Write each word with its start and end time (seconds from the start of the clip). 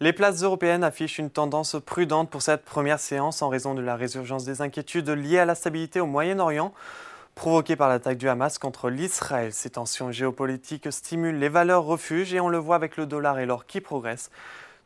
Les 0.00 0.12
places 0.12 0.42
européennes 0.42 0.82
affichent 0.82 1.18
une 1.18 1.30
tendance 1.30 1.76
prudente 1.86 2.28
pour 2.28 2.42
cette 2.42 2.64
première 2.64 2.98
séance 2.98 3.40
en 3.40 3.48
raison 3.48 3.72
de 3.74 3.80
la 3.80 3.94
résurgence 3.94 4.44
des 4.44 4.60
inquiétudes 4.60 5.08
liées 5.10 5.38
à 5.38 5.44
la 5.44 5.54
stabilité 5.54 6.00
au 6.00 6.06
Moyen-Orient. 6.06 6.74
Provoquée 7.36 7.76
par 7.76 7.88
l'attaque 7.88 8.18
du 8.18 8.28
Hamas 8.28 8.58
contre 8.58 8.90
l'Israël, 8.90 9.52
ces 9.52 9.70
tensions 9.70 10.10
géopolitiques 10.10 10.90
stimulent 10.90 11.38
les 11.38 11.48
valeurs 11.48 11.84
refuges 11.84 12.34
et 12.34 12.40
on 12.40 12.48
le 12.48 12.58
voit 12.58 12.74
avec 12.74 12.96
le 12.96 13.06
dollar 13.06 13.38
et 13.38 13.46
l'or 13.46 13.64
qui 13.64 13.80
progressent, 13.80 14.32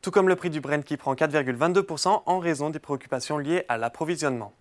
tout 0.03 0.11
comme 0.11 0.29
le 0.29 0.37
prix 0.37 0.51
du 0.51 0.61
Brent 0.61 0.85
qui 0.85 0.99
prend 0.99 1.15
4,22% 1.15 2.23
en 2.27 2.39
raison 2.39 2.69
des 2.69 2.79
préoccupations 2.79 3.39
liées 3.39 3.65
à 3.69 3.79
l'approvisionnement. 3.79 4.53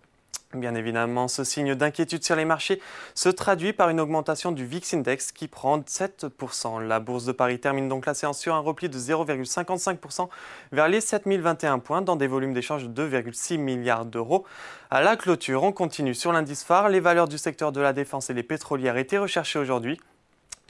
Bien 0.54 0.76
évidemment, 0.76 1.26
ce 1.26 1.42
signe 1.42 1.74
d'inquiétude 1.74 2.22
sur 2.22 2.36
les 2.36 2.44
marchés 2.44 2.80
se 3.14 3.28
traduit 3.28 3.72
par 3.72 3.90
une 3.90 3.98
augmentation 3.98 4.52
du 4.52 4.64
VIX 4.64 4.94
Index 4.94 5.32
qui 5.32 5.48
prend 5.48 5.78
7%. 5.80 6.86
La 6.86 7.00
bourse 7.00 7.24
de 7.24 7.32
Paris 7.32 7.58
termine 7.58 7.88
donc 7.88 8.06
la 8.06 8.14
séance 8.14 8.38
sur 8.38 8.54
un 8.54 8.60
repli 8.60 8.88
de 8.88 8.96
0,55% 8.96 10.28
vers 10.70 10.88
les 10.88 11.00
7021 11.00 11.80
points 11.80 12.00
dans 12.00 12.14
des 12.14 12.28
volumes 12.28 12.54
d'échange 12.54 12.88
de 12.88 13.08
2,6 13.08 13.58
milliards 13.58 14.04
d'euros. 14.04 14.46
À 14.88 15.02
la 15.02 15.16
clôture, 15.16 15.64
on 15.64 15.72
continue 15.72 16.14
sur 16.14 16.32
l'indice 16.32 16.62
phare. 16.62 16.90
Les 16.90 17.00
valeurs 17.00 17.26
du 17.26 17.38
secteur 17.38 17.72
de 17.72 17.80
la 17.80 17.92
défense 17.92 18.30
et 18.30 18.34
les 18.34 18.44
pétrolières 18.44 18.96
étaient 18.96 19.18
recherchées 19.18 19.58
aujourd'hui. 19.58 19.98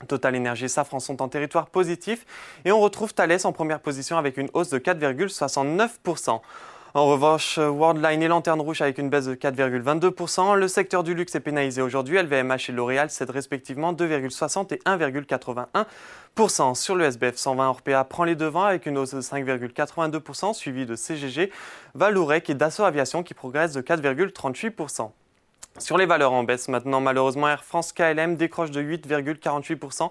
Total 0.08 0.36
Energy 0.36 0.64
et 0.64 0.69
Safran 0.69 1.00
sont 1.00 1.22
en 1.22 1.28
territoire 1.28 1.66
positif 1.66 2.27
et 2.64 2.72
on 2.72 2.80
retrouve 2.80 3.14
Thales 3.14 3.38
en 3.45 3.52
première 3.52 3.80
position 3.80 4.16
avec 4.16 4.36
une 4.36 4.48
hausse 4.52 4.70
de 4.70 4.78
4,69%. 4.78 6.41
En 6.96 7.05
revanche, 7.05 7.59
Worldline 7.59 8.23
et 8.23 8.27
Lanterne 8.27 8.62
Rouge 8.62 8.80
avec 8.80 8.96
une 8.96 9.10
baisse 9.10 9.27
de 9.27 9.34
4,22%. 9.34 10.56
Le 10.56 10.66
secteur 10.66 11.05
du 11.05 11.12
luxe 11.12 11.34
est 11.34 11.41
pénalisé 11.41 11.82
aujourd'hui. 11.82 12.16
LVMH 12.16 12.70
et 12.70 12.72
L'Oréal 12.72 13.10
cèdent 13.10 13.28
respectivement 13.28 13.92
2,60 13.92 14.72
et 14.72 14.78
1,81%. 14.86 16.74
Sur 16.74 16.95
le 16.95 17.05
SBF 17.05 17.36
120, 17.36 17.69
Orpea 17.69 18.02
prend 18.05 18.24
les 18.24 18.34
devants 18.34 18.64
avec 18.64 18.86
une 18.86 18.97
hausse 18.97 19.12
de 19.12 19.20
5,82%, 19.20 20.55
suivie 20.55 20.86
de 20.86 20.97
CGG, 20.97 21.50
Valourec 21.94 22.48
et 22.48 22.55
Dassault 22.55 22.84
Aviation 22.84 23.22
qui 23.22 23.34
progressent 23.34 23.74
de 23.74 23.83
4,38%. 23.83 25.11
Sur 25.77 25.98
les 25.98 26.06
valeurs 26.06 26.33
en 26.33 26.44
baisse 26.44 26.69
maintenant, 26.69 27.02
malheureusement, 27.02 27.47
Air 27.47 27.62
France 27.62 27.92
KLM 27.92 28.36
décroche 28.36 28.70
de 28.70 28.80
8,48%. 28.80 30.11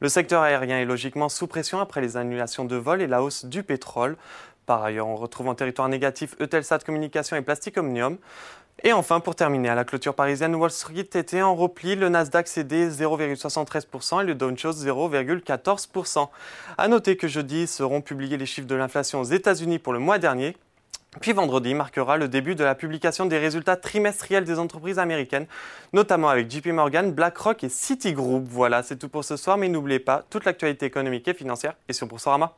Le 0.00 0.08
secteur 0.10 0.42
aérien 0.42 0.78
est 0.78 0.84
logiquement 0.84 1.30
sous 1.30 1.46
pression 1.46 1.80
après 1.80 2.02
les 2.02 2.18
annulations 2.18 2.66
de 2.66 2.76
vols 2.76 3.00
et 3.00 3.06
la 3.06 3.22
hausse 3.22 3.46
du 3.46 3.62
pétrole. 3.62 4.18
Par 4.66 4.82
ailleurs, 4.82 5.06
on 5.06 5.16
retrouve 5.16 5.48
en 5.48 5.54
territoire 5.54 5.88
négatif 5.88 6.34
Eutelsat 6.40 6.80
Communication 6.80 7.36
et 7.36 7.42
Plastic 7.42 7.78
Omnium. 7.78 8.18
Et 8.82 8.92
enfin, 8.92 9.20
pour 9.20 9.34
terminer, 9.34 9.70
à 9.70 9.74
la 9.74 9.84
clôture 9.84 10.14
parisienne, 10.14 10.54
Wall 10.54 10.70
Street 10.70 11.08
était 11.14 11.40
en 11.40 11.54
repli. 11.54 11.96
Le 11.96 12.08
Nasdaq 12.08 12.46
cédait 12.46 12.88
0,73% 12.88 14.22
et 14.22 14.26
le 14.26 14.34
Dow 14.34 14.54
Jones 14.54 14.72
0,14%. 14.72 16.28
À 16.76 16.88
noter 16.88 17.16
que 17.16 17.28
jeudi 17.28 17.66
seront 17.66 18.02
publiés 18.02 18.36
les 18.36 18.44
chiffres 18.44 18.66
de 18.66 18.74
l'inflation 18.74 19.20
aux 19.20 19.24
États-Unis 19.24 19.78
pour 19.78 19.92
le 19.92 19.98
mois 19.98 20.18
dernier. 20.18 20.56
Puis 21.20 21.32
vendredi 21.32 21.72
marquera 21.72 22.18
le 22.18 22.28
début 22.28 22.54
de 22.54 22.64
la 22.64 22.74
publication 22.74 23.24
des 23.24 23.38
résultats 23.38 23.76
trimestriels 23.76 24.44
des 24.44 24.58
entreprises 24.58 24.98
américaines, 24.98 25.46
notamment 25.94 26.28
avec 26.28 26.50
JP 26.50 26.66
Morgan, 26.68 27.12
BlackRock 27.12 27.64
et 27.64 27.70
Citigroup. 27.70 28.44
Voilà, 28.46 28.82
c'est 28.82 28.96
tout 28.96 29.08
pour 29.08 29.24
ce 29.24 29.36
soir, 29.36 29.56
mais 29.56 29.68
n'oubliez 29.68 30.00
pas, 30.00 30.24
toute 30.28 30.44
l'actualité 30.44 30.84
économique 30.84 31.26
et 31.28 31.34
financière 31.34 31.74
est 31.88 31.94
sur 31.94 32.06
Boursorama. 32.06 32.54